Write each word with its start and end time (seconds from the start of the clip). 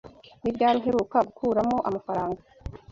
Ni 0.41 0.49
ryari 0.55 0.77
uheruka 0.79 1.17
gukuramo 1.27 1.77
amafaranga? 1.87 2.39